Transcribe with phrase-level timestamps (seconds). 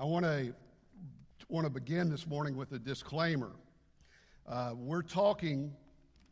[0.00, 0.54] I want to
[1.48, 3.50] want to begin this morning with a disclaimer.
[4.46, 5.72] Uh, we're talking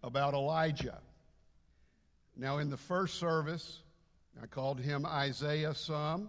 [0.05, 0.99] about Elijah.
[2.37, 3.81] Now, in the first service,
[4.41, 6.29] I called him Isaiah some,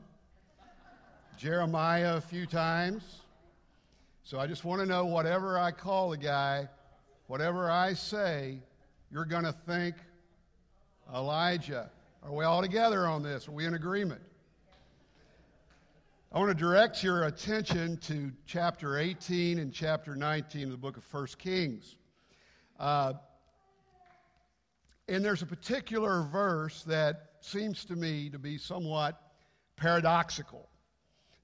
[1.37, 3.04] Jeremiah a few times.
[4.23, 6.67] So I just want to know whatever I call the guy,
[7.27, 8.57] whatever I say,
[9.11, 9.95] you're going to think
[11.13, 11.91] Elijah.
[12.23, 13.47] Are we all together on this?
[13.47, 14.21] Are we in agreement?
[16.30, 20.98] I want to direct your attention to chapter 18 and chapter 19 of the book
[20.98, 21.95] of 1 Kings.
[22.77, 23.13] Uh,
[25.08, 29.21] and there's a particular verse that seems to me to be somewhat
[29.77, 30.68] paradoxical.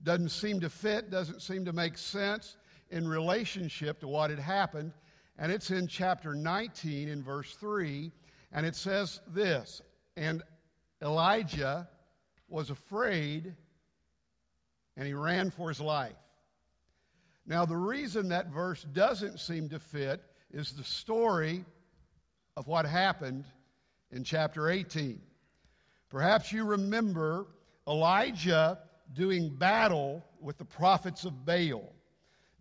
[0.03, 2.57] Doesn't seem to fit, doesn't seem to make sense
[2.89, 4.91] in relationship to what had happened.
[5.39, 8.11] And it's in chapter 19 in verse 3.
[8.51, 9.81] And it says this
[10.17, 10.43] And
[11.01, 11.87] Elijah
[12.49, 13.55] was afraid
[14.97, 16.15] and he ran for his life.
[17.45, 21.65] Now, the reason that verse doesn't seem to fit is the story
[22.55, 23.45] of what happened
[24.11, 25.19] in chapter 18.
[26.09, 27.47] Perhaps you remember
[27.87, 28.79] Elijah
[29.13, 31.91] doing battle with the prophets of Baal.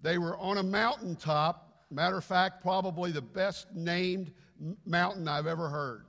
[0.00, 4.33] They were on a mountaintop, matter of fact, probably the best named
[4.84, 6.06] mountain I've ever heard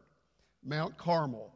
[0.64, 1.54] Mount Carmel.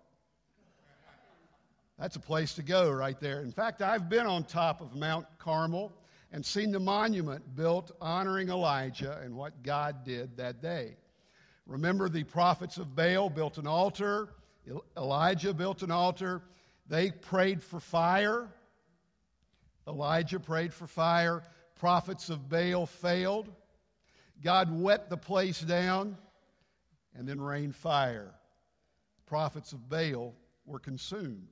[2.00, 3.42] That's a place to go right there.
[3.42, 5.92] In fact, I've been on top of Mount Carmel
[6.32, 10.96] and seen the monument built honoring Elijah and what God did that day.
[11.66, 14.30] Remember, the prophets of Baal built an altar,
[14.96, 16.42] Elijah built an altar.
[16.88, 18.48] They prayed for fire.
[19.88, 21.44] Elijah prayed for fire.
[21.80, 23.50] Prophets of Baal failed.
[24.44, 26.18] God wet the place down
[27.16, 28.34] and then rained fire.
[29.26, 31.48] Prophets of Baal were consumed.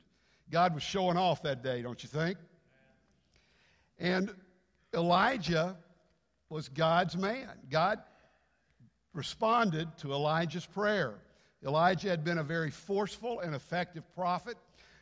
[0.52, 2.38] God was showing off that day, don't you think?
[4.00, 4.34] And
[4.94, 5.78] Elijah
[6.50, 7.50] was God's man.
[7.70, 8.00] God
[9.14, 11.16] responded to Elijah's prayer.
[11.66, 14.56] Elijah had been a very forceful and effective prophet.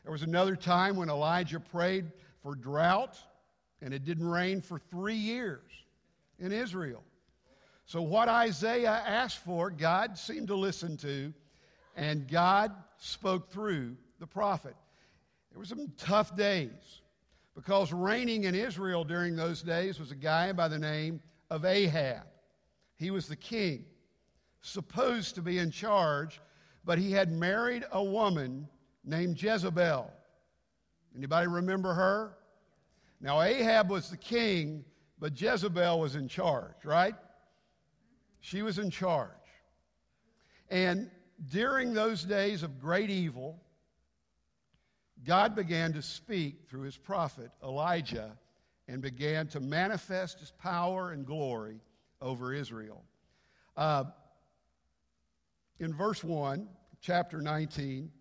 [0.03, 2.11] There was another time when Elijah prayed
[2.41, 3.17] for drought,
[3.81, 5.69] and it didn't rain for three years
[6.39, 7.03] in Israel.
[7.85, 11.33] So, what Isaiah asked for, God seemed to listen to,
[11.95, 14.75] and God spoke through the prophet.
[15.53, 17.01] There were some tough days
[17.53, 21.21] because reigning in Israel during those days was a guy by the name
[21.51, 22.23] of Ahab.
[22.95, 23.85] He was the king,
[24.61, 26.41] supposed to be in charge,
[26.83, 28.67] but he had married a woman
[29.05, 30.11] named Jezebel.
[31.15, 32.35] Anybody remember her?
[33.21, 34.83] Now Ahab was the king,
[35.19, 37.13] but Jezebel was in charge, right?
[38.39, 39.29] She was in charge.
[40.69, 41.11] And
[41.51, 43.62] during those days of great evil,
[45.25, 48.37] God began to speak through his prophet Elijah
[48.87, 51.79] and began to manifest his power and glory
[52.21, 53.03] over Israel.
[53.77, 54.05] Uh,
[55.79, 56.67] in verse 1,
[57.01, 58.11] chapter 19,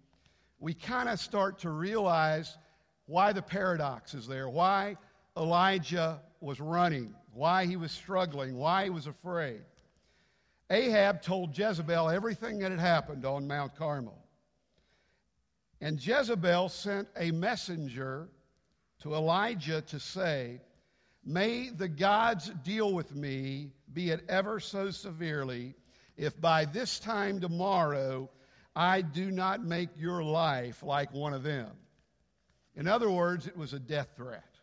[0.60, 2.56] we kind of start to realize
[3.06, 4.96] why the paradox is there, why
[5.36, 9.62] Elijah was running, why he was struggling, why he was afraid.
[10.70, 14.21] Ahab told Jezebel everything that had happened on Mount Carmel.
[15.82, 18.28] And Jezebel sent a messenger
[19.00, 20.60] to Elijah to say,
[21.24, 25.74] May the gods deal with me, be it ever so severely,
[26.16, 28.30] if by this time tomorrow
[28.76, 31.72] I do not make your life like one of them.
[32.76, 34.54] In other words, it was a death threat.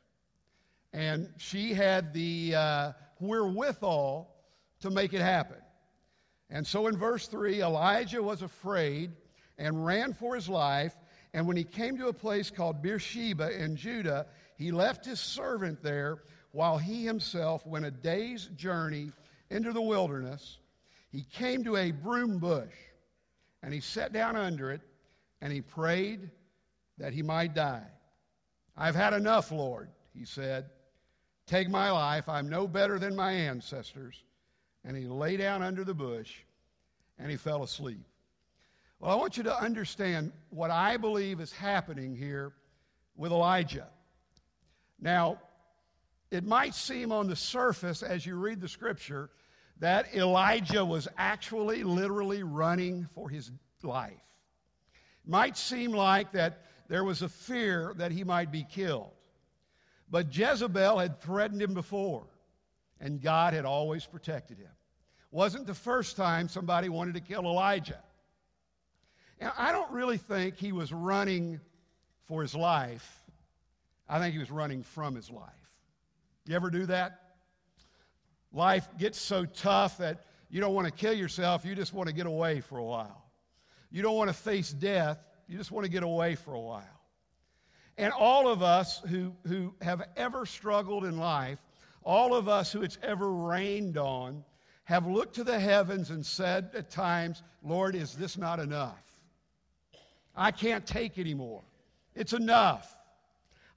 [0.93, 4.33] And she had the uh, wherewithal
[4.79, 5.61] to make it happen.
[6.49, 9.11] And so in verse 3, Elijah was afraid
[9.57, 10.95] and ran for his life
[11.33, 14.25] and when he came to a place called Beersheba in Judah,
[14.57, 19.11] he left his servant there while he himself went a day's journey
[19.49, 20.57] into the wilderness.
[21.11, 22.73] He came to a broom bush
[23.61, 24.81] and he sat down under it
[25.41, 26.29] and he prayed
[26.97, 27.87] that he might die.
[28.75, 30.65] I've had enough, Lord, he said.
[31.45, 32.27] Take my life.
[32.27, 34.23] I'm no better than my ancestors.
[34.83, 36.37] And he lay down under the bush
[37.17, 38.05] and he fell asleep.
[38.99, 42.51] Well, I want you to understand what I believe is happening here
[43.15, 43.87] with Elijah.
[44.99, 45.39] Now,
[46.31, 49.29] it might seem on the surface as you read the scripture
[49.79, 53.51] that Elijah was actually literally running for his
[53.83, 54.11] life.
[54.91, 59.11] It might seem like that there was a fear that he might be killed.
[60.11, 62.27] But Jezebel had threatened him before,
[62.99, 64.65] and God had always protected him.
[64.65, 68.03] It wasn't the first time somebody wanted to kill Elijah.
[69.39, 71.59] And I don't really think he was running
[72.25, 73.23] for his life.
[74.07, 75.49] I think he was running from his life.
[76.45, 77.19] You ever do that?
[78.51, 82.13] Life gets so tough that you don't want to kill yourself, you just want to
[82.13, 83.23] get away for a while.
[83.91, 86.83] You don't want to face death, you just want to get away for a while.
[87.97, 91.59] And all of us who, who have ever struggled in life,
[92.03, 94.43] all of us who it's ever rained on,
[94.85, 99.08] have looked to the heavens and said at times, Lord, is this not enough?
[100.35, 101.63] I can't take anymore.
[102.15, 102.95] It's enough.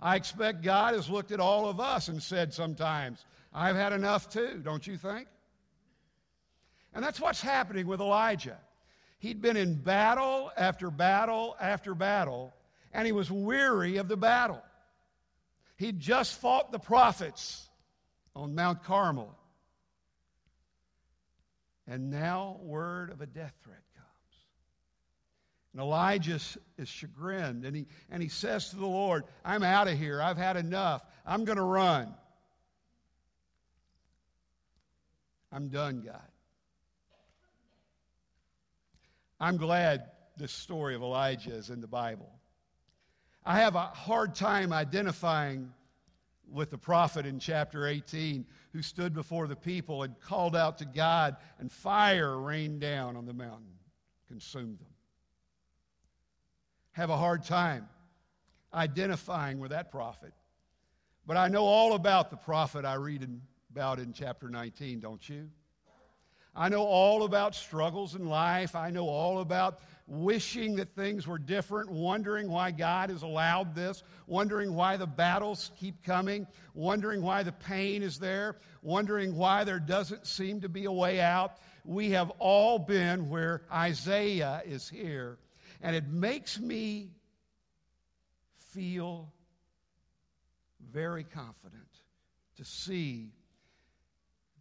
[0.00, 4.28] I expect God has looked at all of us and said sometimes, I've had enough
[4.28, 5.28] too, don't you think?
[6.94, 8.58] And that's what's happening with Elijah.
[9.18, 12.52] He'd been in battle after battle after battle,
[12.92, 14.62] and he was weary of the battle.
[15.76, 17.68] He'd just fought the prophets
[18.34, 19.34] on Mount Carmel.
[21.86, 23.82] And now, word of a death threat
[25.72, 26.38] and Elijah
[26.76, 30.20] is chagrined and he, and he says to the Lord, I'm out of here.
[30.20, 31.04] I've had enough.
[31.24, 32.14] I'm going to run.
[35.50, 36.20] I'm done, God.
[39.40, 40.04] I'm glad
[40.36, 42.30] this story of Elijah is in the Bible.
[43.44, 45.72] I have a hard time identifying
[46.50, 50.84] with the prophet in chapter 18 who stood before the people and called out to
[50.84, 53.72] God, and fire rained down on the mountain,
[54.28, 54.91] consumed them
[56.92, 57.88] have a hard time
[58.72, 60.32] identifying with that prophet.
[61.26, 63.26] But I know all about the prophet I read
[63.70, 65.48] about in chapter 19, don't you?
[66.54, 68.76] I know all about struggles in life.
[68.76, 74.02] I know all about wishing that things were different, wondering why God has allowed this,
[74.26, 79.80] wondering why the battles keep coming, wondering why the pain is there, wondering why there
[79.80, 81.56] doesn't seem to be a way out.
[81.86, 85.38] We have all been where Isaiah is here
[85.82, 87.10] and it makes me
[88.70, 89.32] feel
[90.92, 91.82] very confident
[92.56, 93.32] to see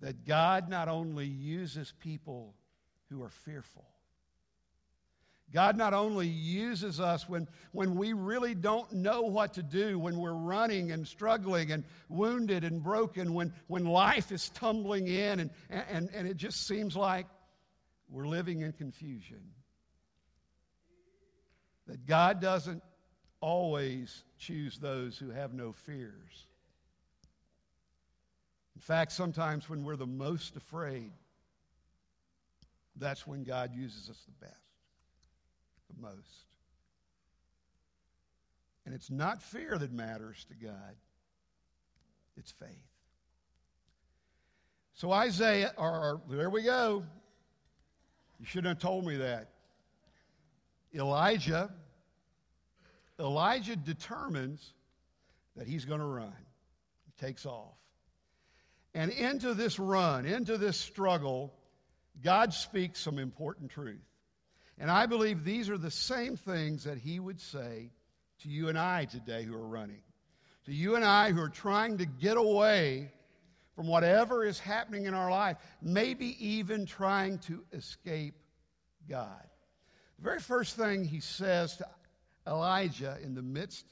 [0.01, 2.55] that God not only uses people
[3.09, 3.85] who are fearful,
[5.53, 10.17] God not only uses us when, when we really don't know what to do, when
[10.17, 15.49] we're running and struggling and wounded and broken, when, when life is tumbling in and,
[15.69, 17.27] and, and it just seems like
[18.09, 19.41] we're living in confusion
[21.91, 22.81] that God doesn't
[23.41, 26.47] always choose those who have no fears.
[28.75, 31.11] In fact, sometimes when we're the most afraid,
[32.95, 34.55] that's when God uses us the best,
[35.93, 36.45] the most.
[38.85, 40.95] And it's not fear that matters to God,
[42.37, 42.69] it's faith.
[44.93, 47.03] So, Isaiah, or, or there we go.
[48.39, 49.49] You shouldn't have told me that.
[50.93, 51.71] Elijah,
[53.19, 54.73] Elijah determines
[55.55, 56.33] that he's going to run.
[57.05, 57.77] He takes off.
[58.93, 61.53] And into this run, into this struggle,
[62.21, 64.01] God speaks some important truth.
[64.77, 67.91] And I believe these are the same things that he would say
[68.41, 70.01] to you and I today who are running.
[70.65, 73.11] To you and I who are trying to get away
[73.75, 78.35] from whatever is happening in our life, maybe even trying to escape
[79.09, 79.43] God.
[80.17, 81.87] The very first thing he says to
[82.47, 83.85] Elijah in the midst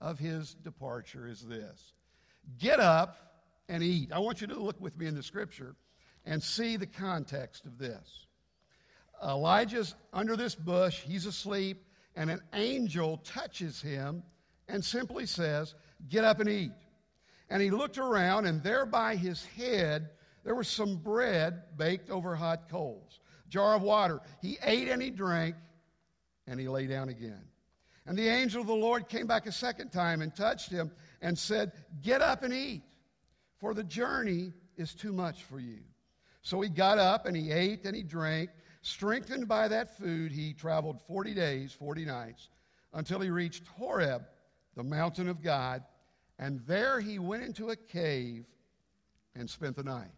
[0.00, 1.92] of his departure is this
[2.58, 3.16] Get up
[3.68, 4.12] and eat.
[4.12, 5.76] I want you to look with me in the scripture
[6.24, 8.26] and see the context of this.
[9.22, 11.84] Elijah's under this bush, he's asleep,
[12.16, 14.22] and an angel touches him
[14.68, 15.74] and simply says,
[16.08, 16.72] Get up and eat.
[17.50, 20.10] And he looked around, and there by his head
[20.44, 24.20] there was some bread baked over hot coals jar of water.
[24.40, 25.56] He ate and he drank,
[26.46, 27.42] and he lay down again.
[28.06, 30.90] And the angel of the Lord came back a second time and touched him
[31.20, 32.82] and said, Get up and eat,
[33.58, 35.78] for the journey is too much for you.
[36.42, 38.50] So he got up and he ate and he drank.
[38.82, 42.48] Strengthened by that food, he traveled 40 days, 40 nights,
[42.94, 44.22] until he reached Horeb,
[44.74, 45.82] the mountain of God.
[46.38, 48.46] And there he went into a cave
[49.34, 50.10] and spent the night.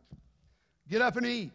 [0.88, 1.50] Get up and eat.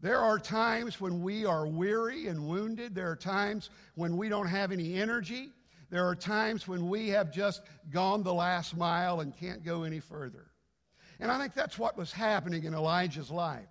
[0.00, 2.94] There are times when we are weary and wounded.
[2.94, 5.50] There are times when we don't have any energy.
[5.90, 9.98] There are times when we have just gone the last mile and can't go any
[9.98, 10.46] further.
[11.18, 13.66] And I think that's what was happening in Elijah's life.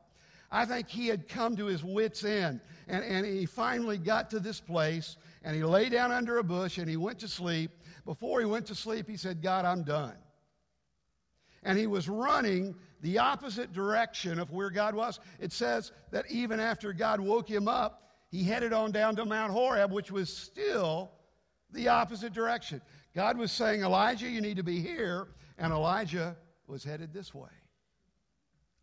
[0.51, 4.39] I think he had come to his wits' end, and, and he finally got to
[4.39, 7.71] this place, and he lay down under a bush and he went to sleep.
[8.05, 10.15] Before he went to sleep, he said, God, I'm done.
[11.63, 15.19] And he was running the opposite direction of where God was.
[15.39, 19.51] It says that even after God woke him up, he headed on down to Mount
[19.51, 21.11] Horeb, which was still
[21.71, 22.81] the opposite direction.
[23.15, 25.27] God was saying, Elijah, you need to be here.
[25.57, 26.35] And Elijah
[26.67, 27.49] was headed this way.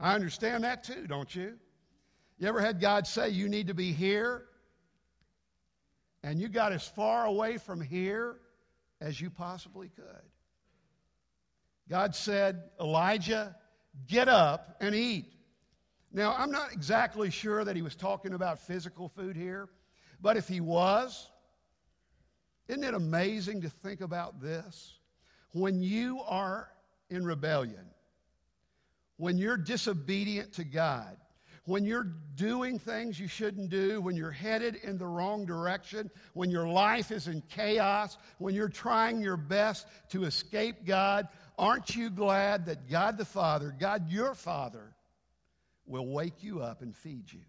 [0.00, 1.54] I understand that too, don't you?
[2.38, 4.46] You ever had God say you need to be here?
[6.22, 8.36] And you got as far away from here
[9.00, 10.04] as you possibly could.
[11.88, 13.54] God said, Elijah,
[14.06, 15.26] get up and eat.
[16.12, 19.68] Now, I'm not exactly sure that he was talking about physical food here,
[20.20, 21.28] but if he was,
[22.68, 24.98] isn't it amazing to think about this?
[25.52, 26.70] When you are
[27.10, 27.86] in rebellion,
[29.16, 31.16] when you're disobedient to God,
[31.66, 36.50] when you're doing things you shouldn't do, when you're headed in the wrong direction, when
[36.50, 41.26] your life is in chaos, when you're trying your best to escape God,
[41.58, 44.94] aren't you glad that God the Father, God your Father,
[45.86, 47.40] will wake you up and feed you?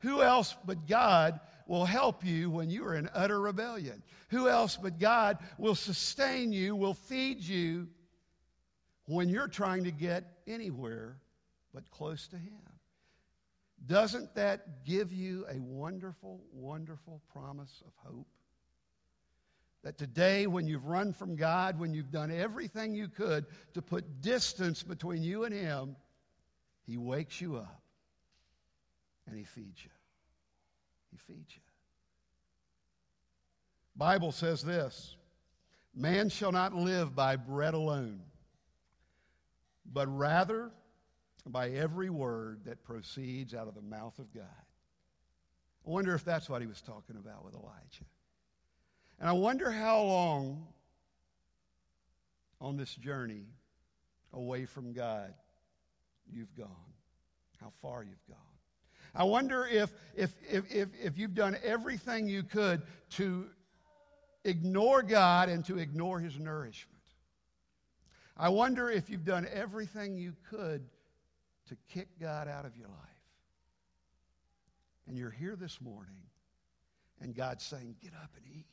[0.00, 4.02] Who else but God will help you when you are in utter rebellion?
[4.28, 7.88] Who else but God will sustain you, will feed you
[9.06, 11.18] when you're trying to get anywhere
[11.72, 12.52] but close to Him?
[13.84, 18.26] Doesn't that give you a wonderful, wonderful promise of hope?
[19.86, 24.20] That today, when you've run from God, when you've done everything you could to put
[24.20, 25.94] distance between you and Him,
[26.88, 27.82] He wakes you up
[29.28, 29.90] and He feeds you.
[31.12, 31.60] He feeds you.
[33.94, 35.14] Bible says this
[35.94, 38.22] Man shall not live by bread alone,
[39.92, 40.72] but rather
[41.46, 44.64] by every word that proceeds out of the mouth of God.
[45.86, 48.04] I wonder if that's what he was talking about with Elijah.
[49.18, 50.66] And I wonder how long
[52.60, 53.46] on this journey
[54.32, 55.32] away from God
[56.30, 56.92] you've gone,
[57.60, 58.36] how far you've gone.
[59.14, 62.82] I wonder if, if, if, if, if you've done everything you could
[63.12, 63.46] to
[64.44, 66.92] ignore God and to ignore His nourishment.
[68.36, 70.84] I wonder if you've done everything you could
[71.68, 72.98] to kick God out of your life.
[75.08, 76.20] And you're here this morning,
[77.20, 78.66] and God's saying, Get up and eat.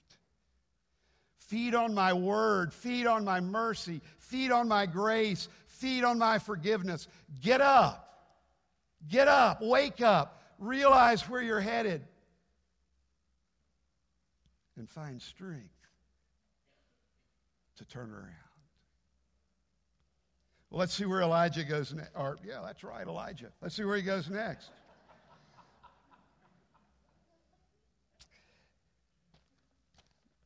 [1.47, 6.39] Feed on my word, feed on my mercy, feed on my grace, feed on my
[6.39, 7.07] forgiveness.
[7.41, 8.03] Get up.
[9.09, 12.07] Get up, wake up, realize where you're headed,
[14.77, 15.67] and find strength
[17.77, 18.29] to turn around.
[20.69, 22.12] Well, let's see where Elijah goes next.
[22.15, 23.51] Or, yeah, that's right, Elijah.
[23.62, 24.71] Let's see where he goes next.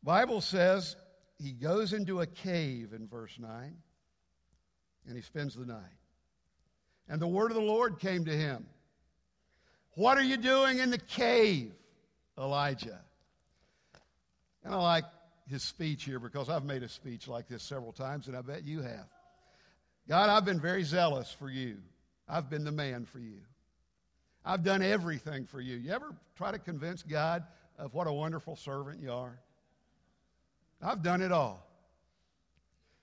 [0.08, 0.96] Bible says
[1.38, 3.76] he goes into a cave in verse 9
[5.06, 5.84] and he spends the night.
[7.10, 8.68] And the word of the Lord came to him.
[9.96, 11.74] What are you doing in the cave,
[12.38, 13.02] Elijah?
[14.64, 15.04] And I like
[15.50, 18.64] his speech here because I've made a speech like this several times, and I bet
[18.64, 19.10] you have.
[20.08, 21.80] God, I've been very zealous for you.
[22.30, 23.42] I've been the man for you.
[24.46, 25.76] I've done everything for you.
[25.76, 27.44] You ever try to convince God
[27.78, 29.38] of what a wonderful servant you are?
[30.82, 31.66] I've done it all.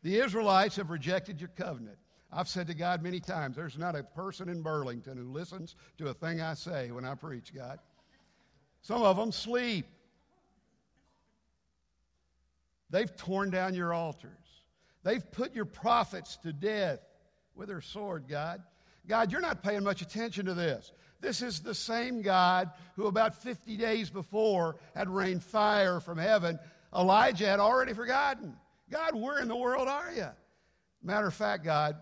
[0.02, 1.98] The Israelites have rejected your covenant.
[2.30, 6.08] I've said to God many times, there's not a person in Burlington who listens to
[6.08, 7.78] a thing I say when I preach, God.
[8.82, 9.86] Some of them sleep.
[12.90, 14.30] They've torn down your altars.
[15.04, 17.00] They've put your prophets to death
[17.54, 18.62] with their sword, God.
[19.06, 20.92] God, you're not paying much attention to this.
[21.20, 26.58] This is the same God who, about 50 days before, had rained fire from heaven.
[26.94, 28.54] Elijah had already forgotten.
[28.90, 30.28] God, where in the world are you?
[31.02, 31.96] Matter of fact, God,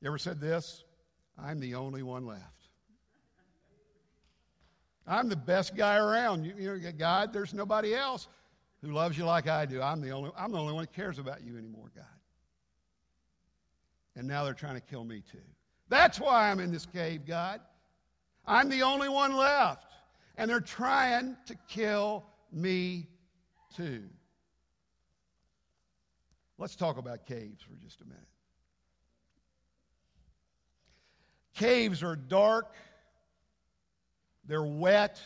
[0.00, 0.84] you ever said this?
[1.38, 2.42] I'm the only one left.
[5.06, 6.44] I'm the best guy around.
[6.44, 8.28] You, you know, God, there's nobody else
[8.82, 9.80] who loves you like I do.
[9.80, 12.04] I'm the only, I'm the only one that cares about you anymore, God.
[14.14, 15.38] And now they're trying to kill me too.
[15.88, 17.60] That's why I'm in this cave, God.
[18.46, 19.92] I'm the only one left.
[20.36, 23.08] And they're trying to kill me
[23.76, 24.04] too.
[26.58, 28.20] Let's talk about caves for just a minute.
[31.54, 32.74] Caves are dark,
[34.46, 35.20] they're wet,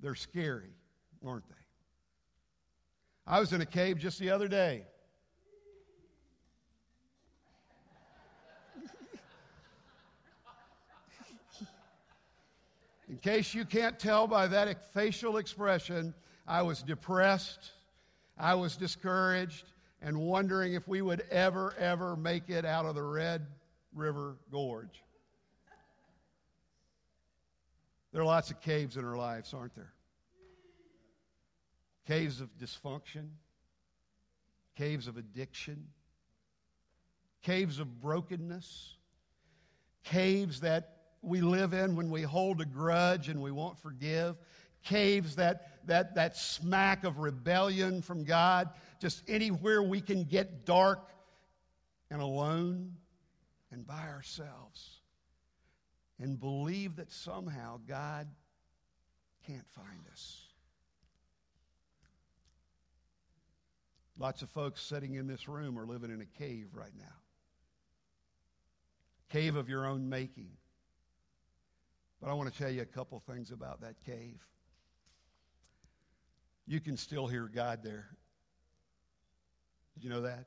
[0.00, 0.74] they're scary,
[1.24, 1.54] aren't they?
[3.26, 4.84] I was in a cave just the other day.
[13.08, 16.14] In case you can't tell by that facial expression,
[16.46, 17.72] I was depressed,
[18.38, 19.64] I was discouraged,
[20.02, 23.46] and wondering if we would ever, ever make it out of the Red
[23.94, 25.02] River Gorge.
[28.12, 29.92] There are lots of caves in our lives, aren't there?
[32.06, 33.28] Caves of dysfunction,
[34.76, 35.86] caves of addiction,
[37.42, 38.96] caves of brokenness,
[40.04, 44.36] caves that we live in when we hold a grudge and we won't forgive,
[44.84, 51.10] caves that, that, that smack of rebellion from God, just anywhere we can get dark
[52.10, 52.92] and alone
[53.70, 55.00] and by ourselves
[56.18, 58.28] and believe that somehow God
[59.46, 60.42] can't find us.
[64.18, 67.04] Lots of folks sitting in this room are living in a cave right now.
[69.30, 70.50] Cave of your own making.
[72.20, 74.40] But I want to tell you a couple things about that cave.
[76.66, 78.08] You can still hear God there.
[79.94, 80.46] Did you know that?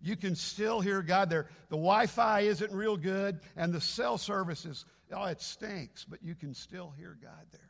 [0.00, 1.48] You can still hear God there.
[1.68, 6.22] The Wi Fi isn't real good, and the cell service is, oh, it stinks, but
[6.22, 7.60] you can still hear God there.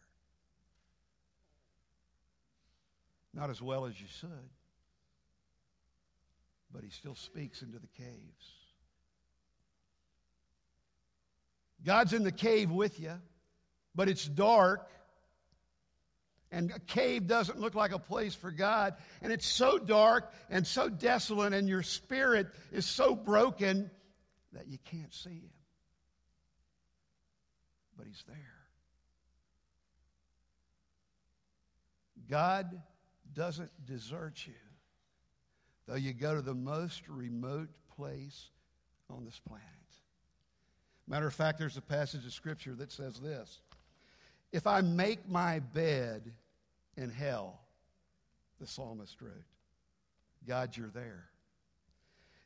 [3.34, 4.50] Not as well as you should,
[6.72, 8.52] but He still speaks into the caves.
[11.84, 13.14] God's in the cave with you,
[13.94, 14.88] but it's dark
[16.52, 18.94] and a cave doesn't look like a place for God.
[19.22, 23.90] And it's so dark and so desolate, and your spirit is so broken
[24.52, 25.50] that you can't see Him.
[27.96, 28.36] But He's there.
[32.28, 32.82] God
[33.34, 34.52] doesn't desert you,
[35.88, 38.50] though you go to the most remote place
[39.08, 39.64] on this planet.
[41.08, 43.60] Matter of fact, there's a passage of Scripture that says this
[44.52, 46.32] If I make my bed
[46.96, 47.60] in hell,
[48.60, 49.44] the psalmist wrote.
[50.46, 51.24] God, you're there.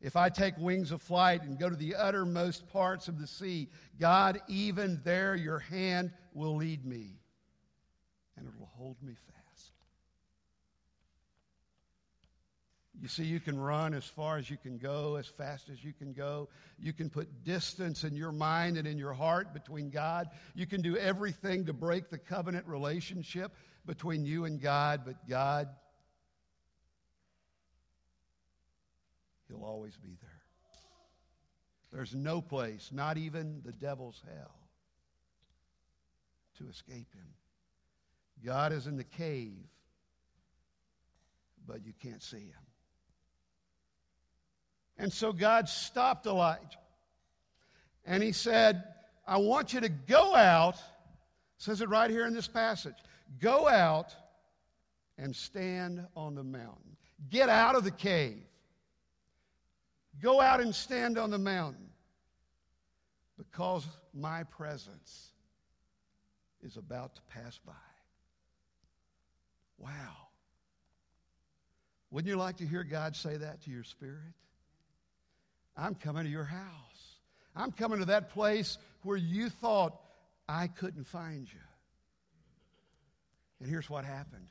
[0.00, 3.68] If I take wings of flight and go to the uttermost parts of the sea,
[3.98, 7.18] God, even there your hand will lead me
[8.36, 9.72] and it will hold me fast.
[13.00, 15.92] You see, you can run as far as you can go, as fast as you
[15.92, 16.48] can go.
[16.78, 20.28] You can put distance in your mind and in your heart between God.
[20.54, 23.52] You can do everything to break the covenant relationship
[23.86, 25.68] between you and God, but God,
[29.48, 30.30] He'll always be there.
[31.92, 34.54] There's no place, not even the devil's hell,
[36.58, 37.28] to escape Him.
[38.44, 39.64] God is in the cave,
[41.66, 42.66] but you can't see Him.
[44.98, 46.78] And so God stopped Elijah.
[48.04, 48.82] And he said,
[49.26, 50.76] I want you to go out,
[51.58, 52.94] says it right here in this passage.
[53.40, 54.14] Go out
[55.18, 56.96] and stand on the mountain.
[57.30, 58.42] Get out of the cave.
[60.22, 61.88] Go out and stand on the mountain
[63.36, 65.30] because my presence
[66.62, 67.72] is about to pass by.
[69.78, 69.90] Wow.
[72.10, 74.32] Wouldn't you like to hear God say that to your spirit?
[75.76, 76.62] I'm coming to your house.
[77.54, 80.00] I'm coming to that place where you thought
[80.48, 81.60] I couldn't find you.
[83.60, 84.48] And here's what happened.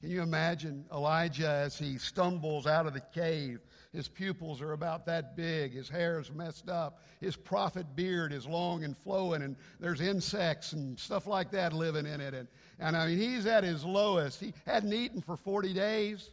[0.00, 3.60] Can you imagine Elijah as he stumbles out of the cave?
[3.90, 5.72] His pupils are about that big.
[5.72, 7.00] His hair is messed up.
[7.20, 12.04] His prophet beard is long and flowing, and there's insects and stuff like that living
[12.04, 12.34] in it.
[12.34, 14.40] And, and I mean, he's at his lowest.
[14.40, 16.28] He hadn't eaten for 40 days,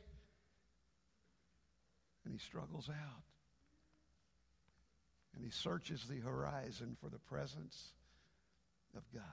[2.25, 3.23] and he struggles out.
[5.33, 7.93] And he searches the horizon for the presence
[8.97, 9.23] of God.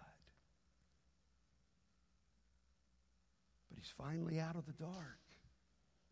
[3.79, 5.19] He's finally out of the dark.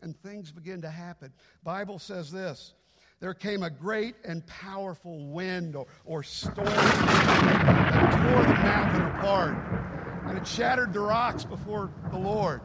[0.02, 1.32] And things begin to happen.
[1.64, 2.74] Bible says this
[3.18, 9.56] there came a great and powerful wind or, or storm that tore the mountain apart,
[10.26, 12.60] and it shattered the rocks before the Lord.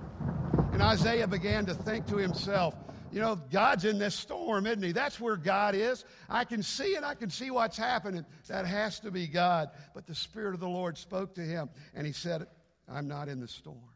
[0.74, 2.76] And Isaiah began to think to himself,
[3.14, 4.92] you know, God's in this storm, isn't he?
[4.92, 6.06] That's where God is.
[6.30, 7.04] I can see it.
[7.04, 8.26] I can see what's happening.
[8.48, 9.70] That has to be God.
[9.94, 12.46] But the Spirit of the Lord spoke to him, and he said,
[12.90, 13.91] I'm not in the storm.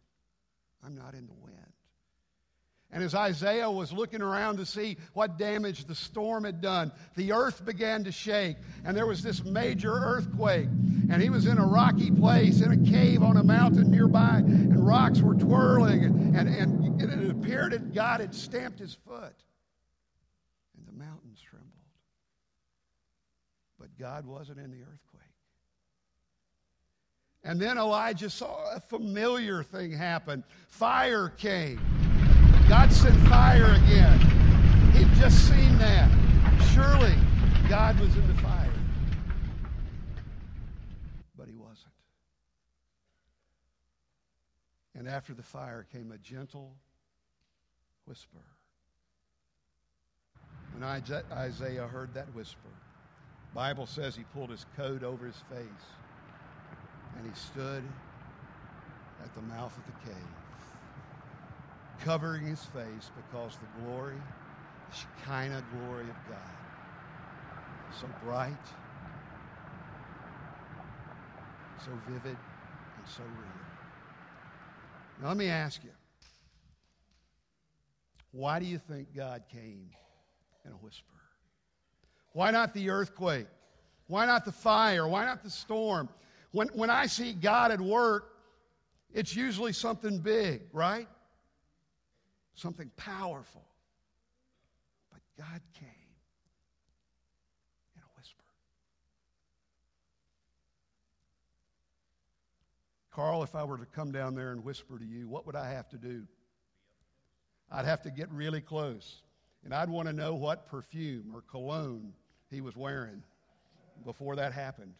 [0.84, 1.56] I'm not in the wind.
[2.92, 7.34] And as Isaiah was looking around to see what damage the storm had done, the
[7.34, 10.70] earth began to shake, and there was this major earthquake.
[11.10, 14.88] And he was in a rocky place, in a cave on a mountain nearby, and
[14.88, 19.36] rocks were twirling, and, and, and it appeared that God had stamped his foot,
[20.78, 21.72] and the mountains trembled.
[23.78, 25.25] But God wasn't in the earthquake.
[27.46, 30.44] And then Elijah saw a familiar thing happen.
[30.68, 31.80] Fire came.
[32.68, 34.20] God sent fire again.
[34.94, 36.10] He'd just seen that.
[36.74, 37.14] Surely
[37.70, 38.74] God was in the fire.
[41.38, 41.94] But he wasn't.
[44.96, 46.76] And after the fire came a gentle
[48.06, 48.42] whisper
[50.74, 52.70] when Isaiah heard that whisper.
[53.54, 55.86] Bible says he pulled his coat over his face
[57.18, 57.84] and he stood
[59.24, 60.16] at the mouth of the cave,
[62.04, 64.22] covering his face because the glory,
[64.90, 66.38] the Shekinah glory of God,
[68.00, 68.54] so bright,
[71.84, 72.38] so vivid,
[72.98, 73.66] and so real.
[75.22, 75.92] Now, let me ask you
[78.32, 79.90] why do you think God came
[80.66, 81.06] in a whisper?
[82.34, 83.48] Why not the earthquake?
[84.08, 85.08] Why not the fire?
[85.08, 86.10] Why not the storm?
[86.56, 88.32] When, when I see God at work,
[89.14, 91.06] it's usually something big, right?
[92.54, 93.66] Something powerful.
[95.12, 95.90] But God came
[97.98, 98.46] in a whisper.
[103.12, 105.70] Carl, if I were to come down there and whisper to you, what would I
[105.72, 106.26] have to do?
[107.70, 109.24] I'd have to get really close.
[109.66, 112.14] And I'd want to know what perfume or cologne
[112.50, 113.24] he was wearing
[114.06, 114.94] before that happened.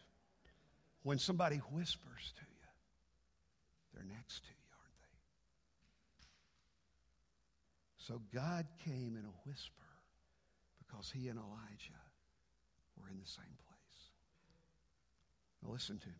[1.06, 2.66] When somebody whispers to you,
[3.94, 5.16] they're next to you, aren't they?
[7.96, 9.86] So God came in a whisper
[10.78, 12.02] because he and Elijah
[12.96, 14.10] were in the same place.
[15.62, 16.14] Now, listen to me.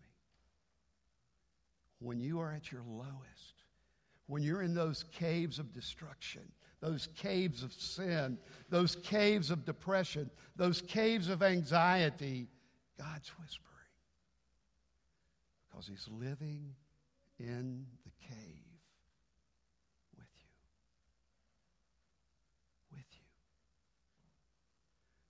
[1.99, 3.65] When you are at your lowest,
[4.29, 6.43] when you're in those caves of destruction,
[6.81, 8.39] those caves of sin,
[8.71, 12.47] those caves of depression, those caves of anxiety,
[12.97, 13.76] God's whispering.
[15.77, 16.75] Because He's living
[17.39, 18.65] in the cave
[20.17, 20.49] with you.
[22.93, 23.27] With you.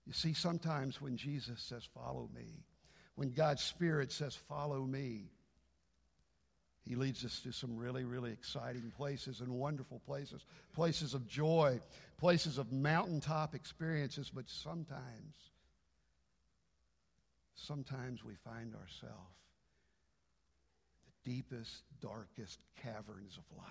[0.07, 2.63] You see, sometimes when Jesus says, Follow me,
[3.17, 5.33] when God's Spirit says, Follow me,
[6.85, 11.81] he leads us to some really, really exciting places and wonderful places, places of joy,
[12.19, 15.35] places of mountaintop experiences, but sometimes,
[17.57, 19.46] sometimes we find ourselves
[21.27, 23.67] deepest, darkest caverns of life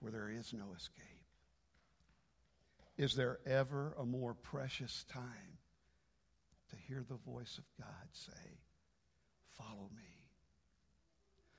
[0.00, 1.04] where there is no escape.
[2.96, 5.58] Is there ever a more precious time
[6.70, 8.58] to hear the voice of God say,
[9.58, 10.02] Follow me?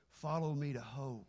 [0.10, 1.28] Follow me to hope.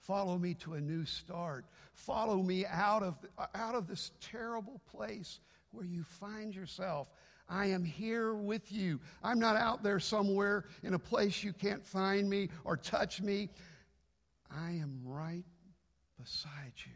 [0.00, 1.64] Follow me to a new start.
[1.94, 3.16] Follow me out of,
[3.54, 5.40] out of this terrible place
[5.72, 7.08] where you find yourself.
[7.48, 9.00] I am here with you.
[9.22, 13.50] I'm not out there somewhere in a place you can't find me or touch me.
[14.50, 15.44] I am right
[16.18, 16.92] beside you,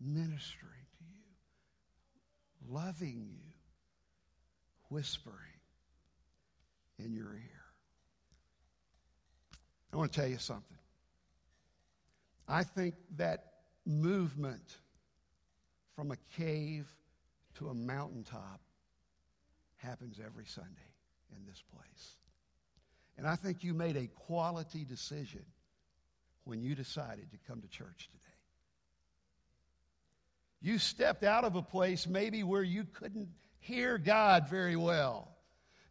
[0.00, 3.52] ministering to you, loving you,
[4.88, 5.36] whispering
[6.98, 7.64] in your ear.
[9.92, 10.78] I want to tell you something.
[12.48, 13.52] I think that
[13.86, 14.78] movement
[15.94, 16.92] from a cave
[17.54, 18.60] to a mountaintop
[19.84, 20.70] happens every Sunday
[21.36, 22.16] in this place.
[23.16, 25.44] And I think you made a quality decision
[26.44, 28.24] when you decided to come to church today.
[30.60, 33.28] You stepped out of a place maybe where you couldn't
[33.60, 35.28] hear God very well.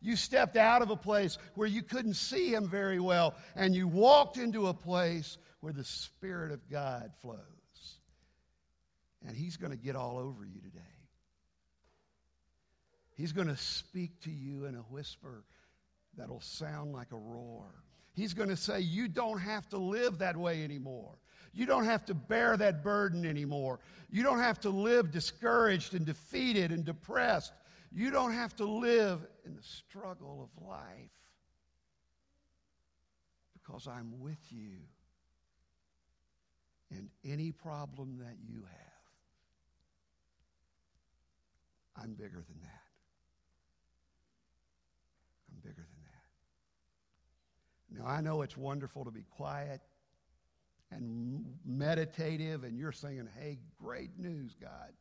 [0.02, 3.88] You stepped out of a place where you couldn't see Him very well, and you
[3.88, 7.40] walked into a place where the Spirit of God flows.
[9.26, 10.93] And He's going to get all over you today.
[13.16, 15.44] He's going to speak to you in a whisper
[16.18, 17.84] that'll sound like a roar.
[18.14, 21.18] He's going to say, You don't have to live that way anymore.
[21.54, 23.80] You don't have to bear that burden anymore.
[24.10, 27.54] You don't have to live discouraged and defeated and depressed.
[27.92, 31.12] You don't have to live in the struggle of life
[33.54, 34.78] because I'm with you.
[36.90, 39.04] And any problem that you have,
[42.04, 42.93] I'm bigger than that.
[45.64, 46.04] Bigger than
[47.98, 48.04] that.
[48.04, 49.82] Now, I know it's wonderful to be quiet
[50.92, 54.92] and meditative, and you're saying, hey, great news, God,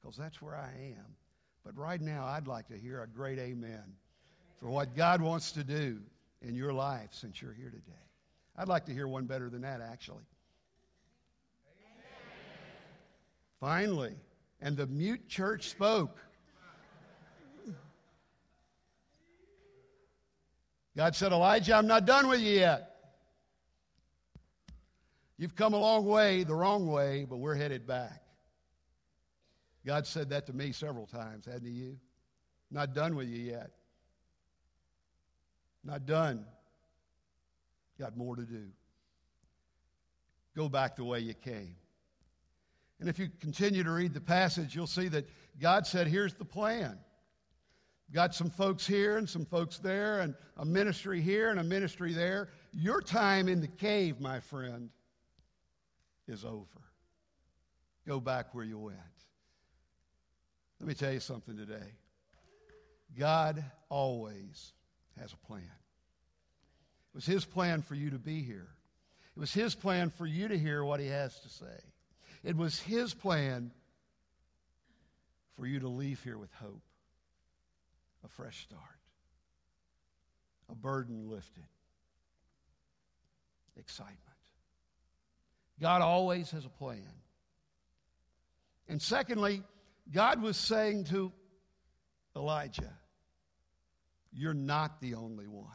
[0.00, 1.16] because that's where I am.
[1.64, 3.84] But right now, I'd like to hear a great amen
[4.58, 5.98] for what God wants to do
[6.42, 7.92] in your life since you're here today.
[8.56, 10.24] I'd like to hear one better than that, actually.
[11.84, 12.06] Amen.
[13.60, 14.14] Finally,
[14.60, 16.18] and the mute church spoke.
[20.98, 22.96] God said, Elijah, I'm not done with you yet.
[25.36, 28.20] You've come a long way, the wrong way, but we're headed back.
[29.86, 31.70] God said that to me several times, hadn't he?
[31.70, 31.98] You?
[32.72, 33.70] Not done with you yet.
[35.84, 36.44] Not done.
[38.00, 38.64] Got more to do.
[40.56, 41.76] Go back the way you came.
[42.98, 45.28] And if you continue to read the passage, you'll see that
[45.60, 46.98] God said, Here's the plan.
[48.12, 52.14] Got some folks here and some folks there, and a ministry here and a ministry
[52.14, 52.48] there.
[52.72, 54.88] Your time in the cave, my friend,
[56.26, 56.66] is over.
[58.06, 58.96] Go back where you went.
[60.80, 61.92] Let me tell you something today.
[63.18, 64.72] God always
[65.20, 65.62] has a plan.
[65.62, 68.68] It was His plan for you to be here,
[69.36, 71.80] it was His plan for you to hear what He has to say.
[72.42, 73.72] It was His plan
[75.56, 76.82] for you to leave here with hope,
[78.28, 78.82] a fresh start,
[80.70, 81.66] a burden lifted,
[83.76, 84.18] excitement.
[85.80, 87.02] God always has a plan.
[88.88, 89.62] And secondly,
[90.10, 91.32] God was saying to
[92.34, 92.92] Elijah,
[94.32, 95.66] You're not the only one.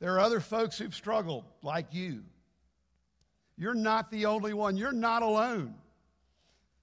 [0.00, 2.24] There are other folks who've struggled like you.
[3.56, 4.76] You're not the only one.
[4.76, 5.74] You're not alone.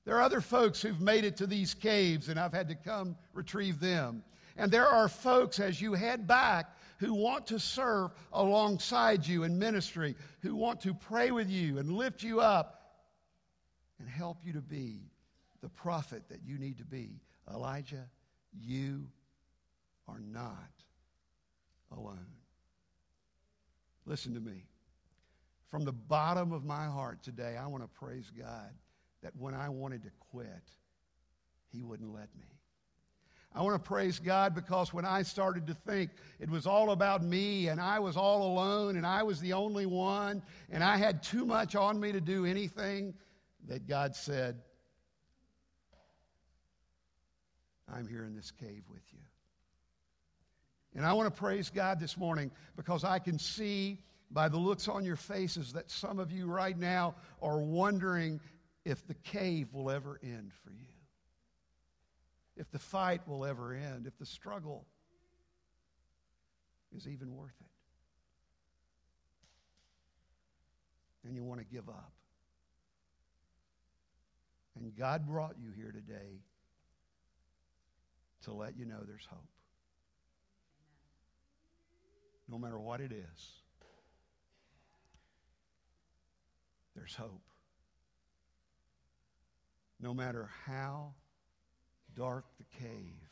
[0.04, 3.16] There are other folks who've made it to these caves, and I've had to come
[3.34, 4.24] retrieve them.
[4.56, 9.60] And there are folks as you head back who want to serve alongside you in
[9.60, 12.82] ministry, who want to pray with you and lift you up
[14.00, 15.02] and help you to be
[15.62, 17.20] the prophet that you need to be.
[17.54, 18.08] Elijah,
[18.58, 19.08] you
[20.08, 20.72] are not
[21.91, 22.28] alone.
[24.06, 24.65] Listen to me.
[25.70, 28.72] From the bottom of my heart today, I want to praise God
[29.24, 30.70] that when I wanted to quit,
[31.74, 32.55] He wouldn't let me.
[33.56, 37.24] I want to praise God because when I started to think it was all about
[37.24, 41.24] me and I was all alone and I was the only one and I had
[41.24, 43.13] too much on me to do anything,
[43.68, 44.58] that God said,
[47.91, 49.20] I'm here in this cave with you.
[50.96, 54.00] And I want to praise God this morning because I can see
[54.32, 58.39] by the looks on your faces that some of you right now are wondering
[58.86, 60.88] if the cave will ever end for you,
[62.58, 64.86] if the fight will ever end, if the struggle
[66.96, 67.68] is even worth it.
[71.28, 72.12] And you want to give up.
[74.76, 76.41] And God brought you here today
[78.44, 79.48] to let you know there's hope.
[82.48, 83.52] No matter what it is,
[86.96, 87.41] there's hope.
[90.00, 91.13] No matter how
[92.15, 93.30] dark the cave,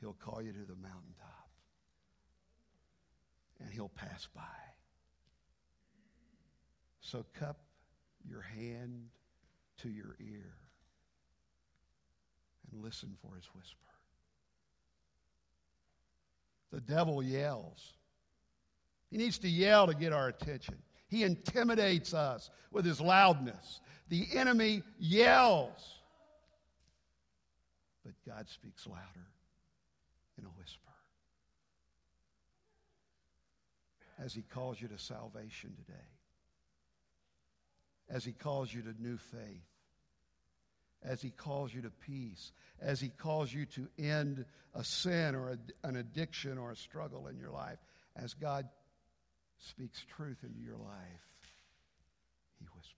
[0.00, 1.48] he'll call you to the mountaintop
[3.60, 4.42] and he'll pass by.
[7.00, 7.58] So cup
[8.28, 9.08] your hand
[9.78, 10.56] to your ear
[12.72, 13.76] and listen for his whisper.
[16.72, 17.92] The devil yells.
[19.10, 20.76] He needs to yell to get our attention.
[21.08, 23.80] He intimidates us with his loudness.
[24.08, 25.95] The enemy yells.
[28.06, 29.26] But God speaks louder
[30.38, 30.80] in a whisper.
[34.24, 36.08] As he calls you to salvation today,
[38.08, 39.66] as he calls you to new faith,
[41.06, 45.50] as He calls you to peace, as He calls you to end a sin or
[45.50, 47.78] a, an addiction or a struggle in your life,
[48.16, 48.68] as God
[49.58, 51.26] speaks truth into your life,
[52.58, 52.95] He whispers.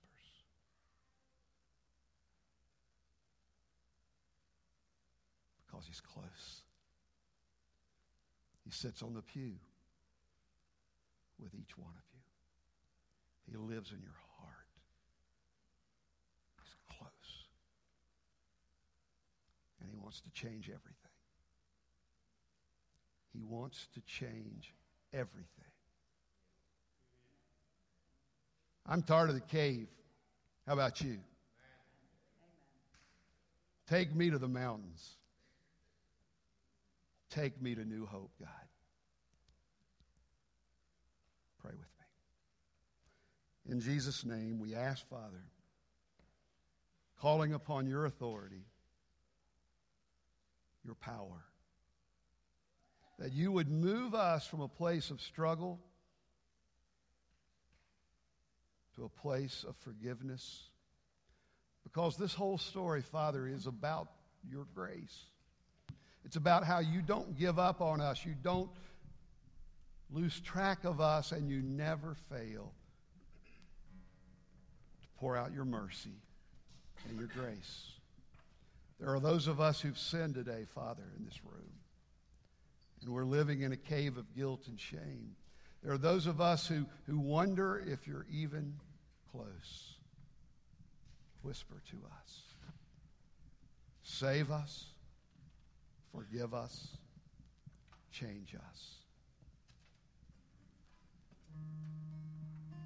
[5.78, 6.62] Because He's close.
[8.64, 9.52] He sits on the pew
[11.40, 13.52] with each one of you.
[13.52, 14.54] He lives in your heart.
[16.60, 17.46] He's close.
[19.80, 20.94] And He wants to change everything.
[23.32, 24.74] He wants to change
[25.12, 25.44] everything.
[28.84, 29.86] I'm tired of the cave.
[30.66, 31.18] How about you?
[33.86, 35.17] Take me to the mountains.
[37.30, 38.48] Take me to new hope, God.
[41.60, 43.72] Pray with me.
[43.72, 45.44] In Jesus' name, we ask, Father,
[47.20, 48.64] calling upon your authority
[50.88, 51.44] your power.
[53.18, 55.78] That you would move us from a place of struggle
[58.96, 60.70] to a place of forgiveness.
[61.84, 64.08] Because this whole story, Father, is about
[64.48, 65.24] your grace.
[66.28, 68.68] It's about how you don't give up on us, you don't
[70.10, 72.74] lose track of us, and you never fail
[75.00, 76.20] to pour out your mercy
[77.08, 77.92] and your grace.
[79.00, 81.72] There are those of us who've sinned today, Father, in this room.
[83.00, 85.34] And we're living in a cave of guilt and shame.
[85.82, 88.74] There are those of us who, who wonder if you're even
[89.32, 89.94] close.
[91.40, 92.42] whisper to us.
[94.02, 94.84] Save us,
[96.14, 96.88] forgive us,
[98.10, 98.94] change us.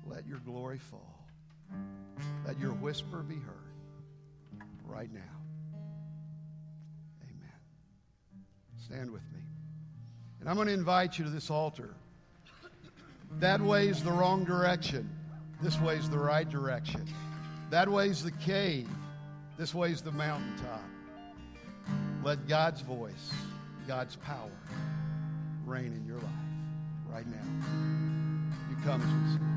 [0.07, 1.27] Let your glory fall.
[2.47, 3.73] Let your whisper be heard
[4.85, 5.21] right now.
[7.23, 7.59] Amen.
[8.85, 9.41] Stand with me.
[10.41, 11.95] And I'm going to invite you to this altar.
[13.39, 15.09] That way's the wrong direction.
[15.63, 17.07] This way's the right direction.
[17.71, 18.89] That way's the cave.
[19.57, 20.83] This way's the mountaintop.
[22.25, 23.33] Let God's voice,
[23.89, 24.51] God's power
[25.67, 26.31] reign in your life
[27.11, 27.67] right now.
[28.71, 29.52] You come as.